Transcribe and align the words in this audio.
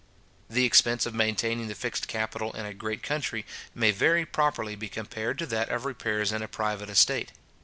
The 0.49 0.65
expense 0.65 1.05
of 1.05 1.13
maintaining 1.13 1.67
the 1.67 1.75
fixed 1.75 2.07
capital 2.07 2.53
in 2.53 2.65
a 2.65 2.73
great 2.73 3.03
country, 3.03 3.45
may 3.75 3.91
very 3.91 4.25
properly 4.25 4.75
be 4.75 4.89
compared 4.89 5.37
to 5.37 5.45
that 5.45 5.69
of 5.69 5.85
repairs 5.85 6.31
in 6.31 6.41
a 6.41 6.47
private 6.47 6.89
estate. 6.89 7.31